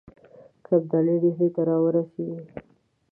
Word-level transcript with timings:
که 0.63 0.71
ابدالي 0.79 1.15
ډهلي 1.21 1.49
ته 1.55 1.61
را 1.69 1.77
ورسیږي. 1.83 2.39